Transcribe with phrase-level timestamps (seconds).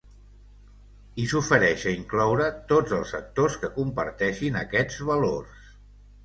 [1.23, 5.71] I s’ofereix a incloure “tots els actors que comparteixin aquests valors”.